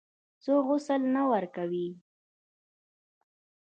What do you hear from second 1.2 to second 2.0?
ورکوي.